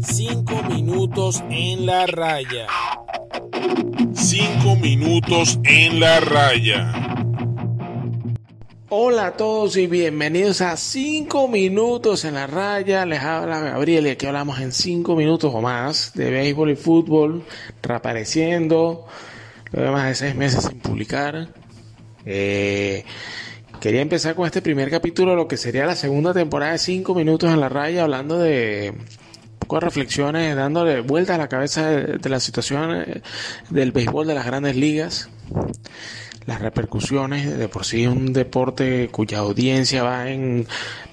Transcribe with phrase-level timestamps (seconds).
[0.00, 2.66] Cinco minutos en la raya.
[4.12, 7.06] Cinco minutos en la raya.
[8.88, 13.04] Hola a todos y bienvenidos a 5 minutos en la raya.
[13.04, 17.42] Les habla Gabriel y aquí hablamos en 5 minutos o más de béisbol y fútbol,
[17.82, 19.04] reapareciendo,
[19.72, 21.48] luego más de 6 meses sin publicar.
[22.24, 23.04] Eh,
[23.86, 27.52] quería empezar con este primer capítulo, lo que sería la segunda temporada de 5 minutos
[27.52, 28.92] en la raya, hablando de
[29.60, 33.22] pocas reflexiones, dándole vuelta a la cabeza de, de la situación eh,
[33.70, 35.30] del béisbol de las grandes ligas
[36.46, 40.66] las repercusiones de por sí un deporte cuya audiencia va en,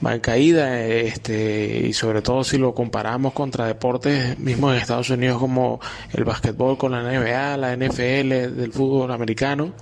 [0.04, 5.10] va en caída este y sobre todo si lo comparamos contra deportes mismos en Estados
[5.10, 5.80] Unidos como
[6.14, 9.74] el básquetbol con la NBA la NFL del fútbol americano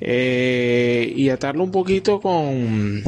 [0.00, 3.02] eh, y atarlo un poquito con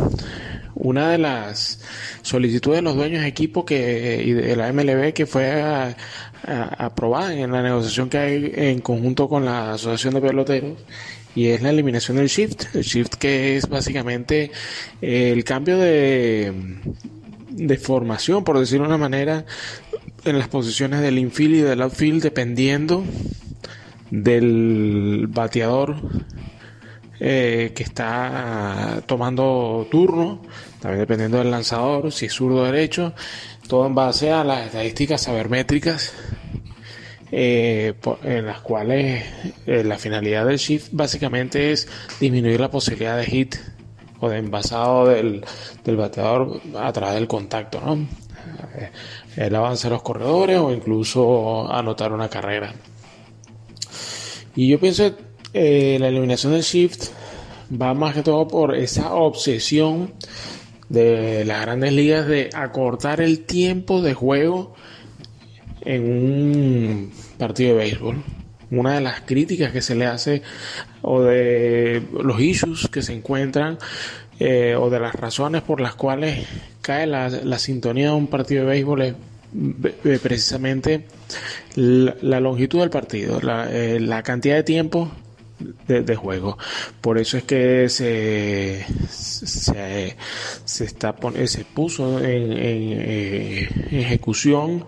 [0.74, 1.80] una de las
[2.22, 5.94] solicitudes de los dueños de equipo que y de la MLB que fue
[6.44, 10.78] aprobada en la negociación que hay en conjunto con la Asociación de Peloteros
[11.34, 12.74] y es la eliminación del shift.
[12.74, 14.50] El shift que es básicamente
[15.00, 16.52] el cambio de,
[17.50, 19.44] de formación, por decirlo de una manera,
[20.24, 23.04] en las posiciones del infield y del outfield dependiendo
[24.10, 25.96] del bateador
[27.24, 30.42] eh, que está tomando turno,
[30.80, 33.14] también dependiendo del lanzador, si es zurdo o derecho,
[33.68, 36.12] todo en base a las estadísticas sabermétricas
[37.30, 39.24] eh, en las cuales
[39.66, 41.86] eh, la finalidad del shift básicamente es
[42.18, 43.54] disminuir la posibilidad de hit
[44.18, 45.44] o de envasado del,
[45.84, 47.94] del bateador a través del contacto, ¿no?
[48.74, 48.90] Eh,
[49.36, 52.74] el avance de los corredores o incluso anotar una carrera.
[54.56, 55.14] Y yo pienso
[55.52, 57.10] que la eliminación del shift
[57.80, 60.12] va más que todo por esa obsesión
[60.88, 64.74] de las grandes ligas de acortar el tiempo de juego
[65.80, 68.22] en un partido de béisbol.
[68.70, 70.42] Una de las críticas que se le hace
[71.02, 73.78] o de los issues que se encuentran
[74.38, 76.46] eh, o de las razones por las cuales
[76.80, 81.06] cae la, sintonía de un partido de béisbol es precisamente
[81.74, 85.10] la, la, longitud del partido, la, eh, la cantidad de tiempo
[85.86, 86.58] de, juego.
[87.00, 90.16] Por eso es que se, se,
[90.64, 91.14] se está
[91.46, 94.84] se puso en, eh, ejecución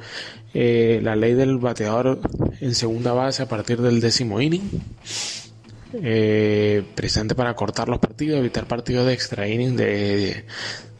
[0.52, 2.20] eh, la ley del bateador
[2.60, 4.70] en segunda base a partir del décimo inning.
[6.02, 10.44] Eh, presente para cortar los partidos, evitar partidos de extra innings de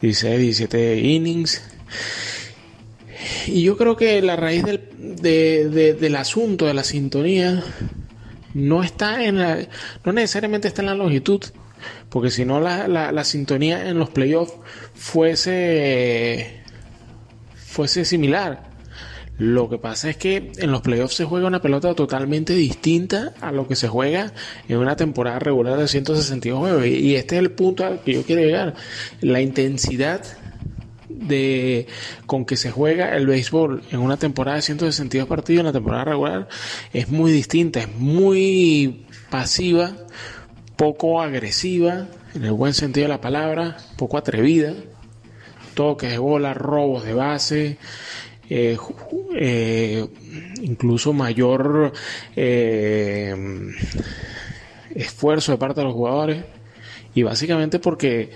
[0.01, 1.61] 16, 17 innings.
[3.47, 4.89] Y yo creo que la raíz del,
[5.21, 7.63] de, de, del asunto, de la sintonía,
[8.55, 9.59] no está en la,
[10.05, 11.41] no necesariamente está en la longitud,
[12.09, 14.53] porque si no la, la, sintonía en los playoffs
[14.95, 16.63] fuese,
[17.53, 18.73] fuese similar.
[19.37, 23.51] Lo que pasa es que en los playoffs se juega una pelota totalmente distinta a
[23.51, 24.31] lo que se juega
[24.69, 26.85] en una temporada regular de 162 juegos.
[26.85, 28.75] Y este es el punto al que yo quiero llegar.
[29.19, 30.21] La intensidad
[31.19, 31.87] de
[32.25, 36.05] con que se juega el béisbol en una temporada de 162 partidos en la temporada
[36.05, 36.47] regular
[36.93, 39.95] es muy distinta, es muy pasiva,
[40.75, 44.73] poco agresiva, en el buen sentido de la palabra, poco atrevida,
[45.73, 47.77] toques de bola, robos de base,
[48.49, 48.77] eh,
[49.35, 50.05] eh,
[50.61, 51.91] incluso mayor
[52.35, 53.35] eh,
[54.93, 56.43] esfuerzo de parte de los jugadores
[57.15, 58.29] y básicamente porque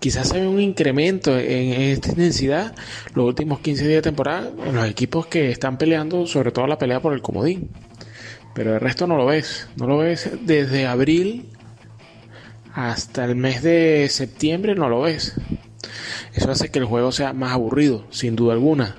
[0.00, 2.74] quizás se un incremento en esta intensidad
[3.14, 6.78] los últimos 15 días de temporada en los equipos que están peleando, sobre todo la
[6.78, 7.70] pelea por el comodín.
[8.54, 9.68] Pero el resto no lo ves.
[9.76, 11.50] No lo ves desde abril
[12.72, 15.34] hasta el mes de septiembre, no lo ves.
[16.34, 18.96] Eso hace que el juego sea más aburrido, sin duda alguna.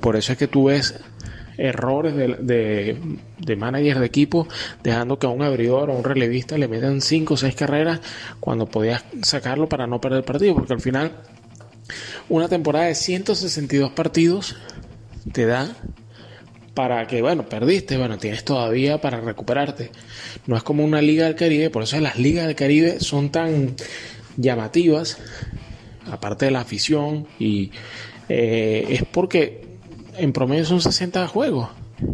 [0.00, 0.94] Por eso es que tú ves
[1.62, 2.96] errores de, de,
[3.38, 4.48] de manager de equipo,
[4.82, 8.00] dejando que a un abridor o a un relevista le metan 5 o 6 carreras
[8.40, 11.12] cuando podías sacarlo para no perder el partido, porque al final
[12.28, 14.56] una temporada de 162 partidos
[15.32, 15.76] te da
[16.74, 19.90] para que, bueno, perdiste, bueno, tienes todavía para recuperarte.
[20.46, 23.76] No es como una liga del Caribe, por eso las ligas del Caribe son tan
[24.36, 25.18] llamativas,
[26.10, 27.70] aparte de la afición, y
[28.28, 29.71] eh, es porque
[30.16, 31.68] en promedio son 60 juegos.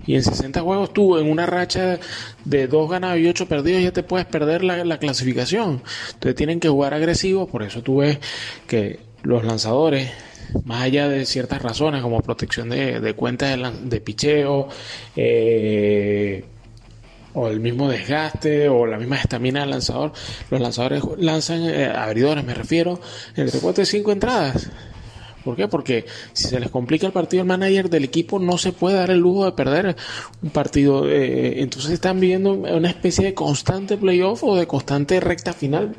[0.06, 1.99] Y en 60 juegos tú en una racha
[2.45, 5.83] de 2 ganados y 8 perdidos ya te puedes perder la, la, clasificación.
[6.12, 8.19] Entonces tienen que jugar agresivo, por eso tú ves
[8.67, 10.11] que los lanzadores,
[10.65, 14.69] más allá de ciertas razones como protección de, cuentas de, de, picheo,
[15.17, 16.45] eh,
[17.35, 20.12] o el mismo desgaste o la misma estamina del lanzador.
[20.50, 23.00] Los lanzadores lanzan eh, abridores, me refiero,
[23.37, 24.71] entre 4 y 5 entradas.
[25.49, 25.67] ¿Por qué?
[25.67, 26.05] Porque
[26.35, 29.21] si se les complica el partido, el manager del equipo no se puede dar el
[29.21, 29.97] lujo de perder
[30.43, 31.09] un partido.
[31.09, 35.97] Eh, entonces están viviendo una especie de constante playoff o de constante recta final.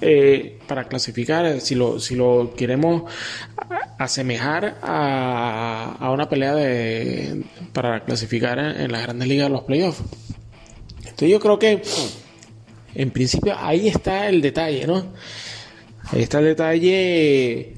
[0.00, 3.04] Eh, para clasificar, si lo, si lo queremos
[3.96, 9.62] asemejar a, a una pelea de, para clasificar en, en las grandes ligas de los
[9.62, 10.02] playoffs.
[10.98, 11.80] Entonces yo creo que
[12.96, 15.12] en principio ahí está el detalle, ¿no?
[16.10, 17.74] Ahí está el detalle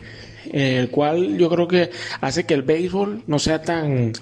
[0.53, 1.91] en el cual yo creo que
[2.21, 4.13] hace que el béisbol no sea tan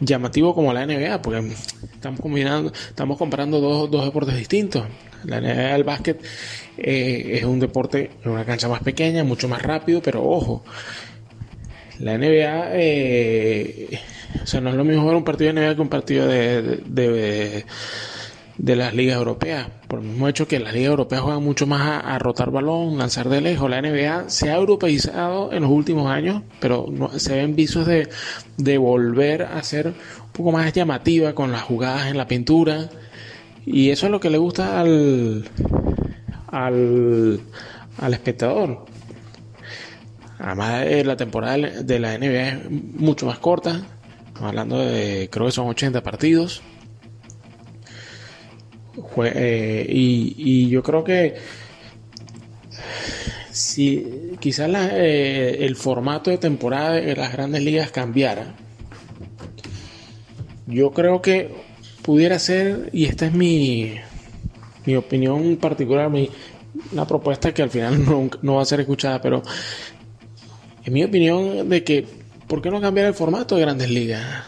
[0.00, 1.52] llamativo como la NBA, porque
[1.94, 4.84] estamos combinando, estamos comparando dos, dos deportes distintos.
[5.24, 6.22] La NBA del básquet
[6.76, 10.64] eh, es un deporte en una cancha más pequeña, mucho más rápido, pero ojo,
[12.00, 14.00] la NBA, eh,
[14.42, 16.62] o sea, no es lo mismo ver un partido de NBA que un partido de,
[16.84, 17.64] de
[18.62, 19.66] de las ligas europeas.
[19.92, 23.28] Por el mismo hecho que las ligas europeas juegan mucho más a, rotar balón, lanzar
[23.28, 23.68] de lejos.
[23.68, 26.86] La NBA se ha europeizado en los últimos años, pero
[27.18, 28.08] se ven visos de,
[28.56, 32.88] de, volver a ser un poco más llamativa con las jugadas en la pintura.
[33.66, 35.50] Y eso es lo que le gusta al,
[36.46, 37.40] al,
[37.98, 38.86] al espectador.
[40.38, 43.82] Además, eh, la temporada de la NBA es mucho más corta.
[44.28, 46.62] Estamos hablando de, creo que son 80 partidos
[49.24, 51.34] eh, y, yo creo que
[53.50, 58.54] si quizás eh, el formato de temporada de las grandes ligas cambiara,
[60.66, 61.54] yo creo que
[62.02, 63.94] pudiera ser, y esta es mi,
[64.84, 66.30] mi opinión particular, mi,
[66.92, 69.42] una propuesta que al final no, no, va a ser escuchada, pero
[70.84, 72.06] en mi opinión de que,
[72.46, 74.44] ¿por qué no cambiar el formato de grandes ligas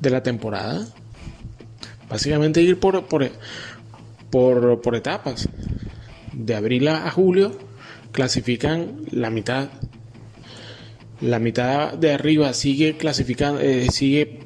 [0.00, 0.86] de la temporada?
[2.10, 3.30] Básicamente ir por, por,
[4.30, 5.48] por, por etapas.
[6.32, 7.56] De abril a julio
[8.12, 9.68] clasifican la mitad.
[11.20, 14.40] La mitad de arriba sigue clasificando, eh, sigue,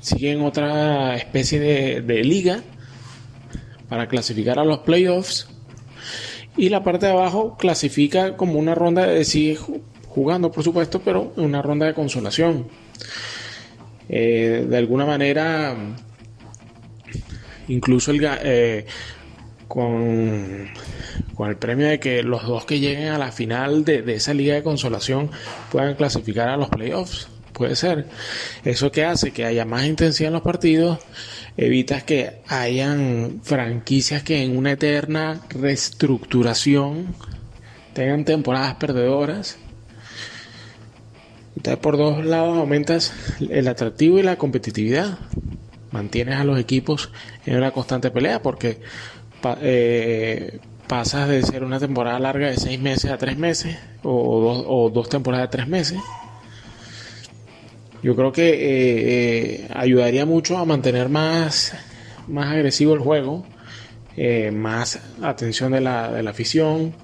[0.00, 1.60] sigue en otra especie
[2.00, 2.60] de, liga
[3.88, 5.48] para clasificar a los playoffs.
[6.56, 9.58] Y la parte de abajo clasifica como una ronda, de, sigue
[10.08, 12.66] jugando por supuesto, pero una ronda de consolación.
[14.08, 15.76] Eh, de alguna manera
[17.68, 18.86] incluso eh,
[19.68, 20.68] con,
[21.34, 24.34] con, el premio de que los dos que lleguen a la final de, de, esa
[24.34, 25.30] liga de consolación
[25.70, 27.28] puedan clasificar a los playoffs.
[27.52, 28.06] Puede ser.
[28.64, 30.98] Eso que hace que haya más intensidad en los partidos,
[31.56, 37.14] evitas que hayan franquicias que en una eterna reestructuración
[37.92, 39.58] tengan temporadas perdedoras.
[41.56, 45.18] Entonces por dos lados aumentas el atractivo y la competitividad
[45.92, 47.10] mantienes a los equipos
[47.46, 48.80] en una constante pelea porque
[49.60, 50.58] eh,
[50.88, 54.90] pasas de ser una temporada larga de seis meses a tres meses o dos, o
[54.90, 56.00] dos temporadas de tres meses.
[58.02, 58.54] Yo creo que eh,
[59.64, 61.72] eh, ayudaría mucho a mantener más,
[62.26, 63.46] más agresivo el juego,
[64.52, 66.94] más atención de la, de la afición.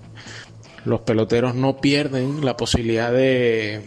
[0.84, 3.80] Los peloteros no pierden la posibilidad de,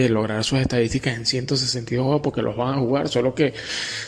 [0.00, 3.54] de lograr sus estadísticas en 162 juegos porque los van a jugar, solo que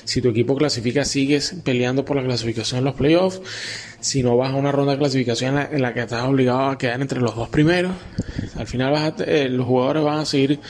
[0.05, 3.41] si tu equipo clasifica sigues peleando por la clasificación en los playoffs,
[4.01, 7.01] si no vas a una ronda de clasificación en la, que estás obligado a quedar
[7.01, 7.93] entre los dos primeros,
[8.57, 10.61] al final vas a, eh, los jugadores van a seguir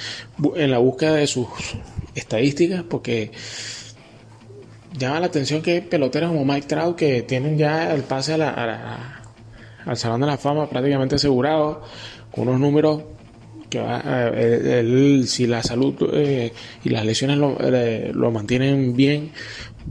[0.55, 1.49] en la búsqueda de sus
[2.15, 3.31] estadísticas porque
[4.97, 10.21] llama la atención que peloteros como Mike Trout que tienen ya el pase al Salón
[10.21, 11.83] de la Fama prácticamente asegurado,
[12.31, 13.03] con unos números
[13.69, 14.03] que va,
[14.35, 16.53] eh, él, si la salud eh,
[16.85, 19.31] y las lesiones lo, eh, lo, mantienen bien,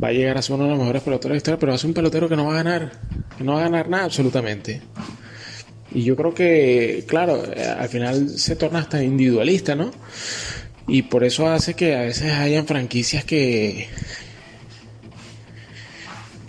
[0.02, 1.80] va a llegar a ser uno de los mejores peloteros de historia, pero va a
[1.80, 2.92] ser un pelotero que no va a ganar,
[3.38, 4.82] que no va a ganar nada absolutamente.
[5.94, 7.42] Y yo creo que, claro,
[7.80, 9.92] al final se torna hasta individualista, ¿no?
[10.88, 13.88] Y por eso hace que a veces hayan franquicias que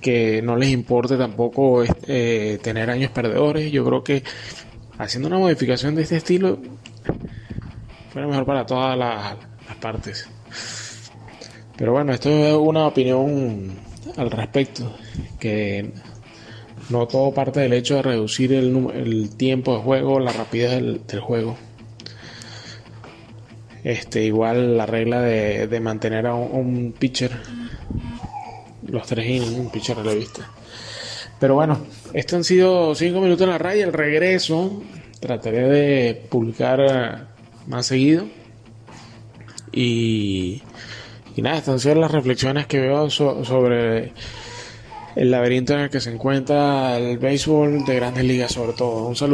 [0.06, 3.72] que no les importe tampoco eh, tener años perdedores.
[3.72, 4.22] Yo creo que
[4.98, 6.60] haciendo una modificación de este estilo
[8.16, 9.36] fuera mejor para todas las,
[9.78, 10.26] partes.
[11.76, 13.74] Pero bueno, esto es una opinión
[14.16, 14.96] al respecto,
[15.38, 15.90] que
[16.88, 20.70] no todo parte del hecho de reducir el, el tiempo de juego, la rapidez
[21.06, 21.58] del, juego.
[23.84, 27.32] Este, igual la regla de, mantener a un, un, pitcher
[28.88, 30.50] los tres innings, un pitcher relevista.
[31.38, 33.84] Pero bueno, estos han sido cinco minutos en la raya.
[33.84, 34.82] El regreso
[35.20, 37.35] trataré de publicar
[37.66, 38.26] más seguido.
[39.72, 40.62] Y,
[41.36, 44.12] nada, estas son las reflexiones que veo sobre
[45.16, 49.06] el laberinto en el que se encuentra el béisbol de grandes ligas sobre todo.
[49.06, 49.24] Un saludo.